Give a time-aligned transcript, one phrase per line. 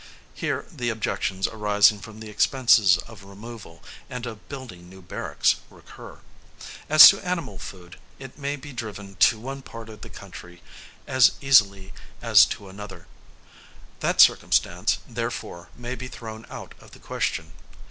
[0.33, 6.21] Here, the objections arising from the expenses of removal, and of building new barracks, recur.
[6.89, 10.63] As to animal food, it may be driven to one part of the country
[11.05, 13.05] as easily as to another:
[13.99, 17.51] that circumstance, therefore, may be thrown out of the question.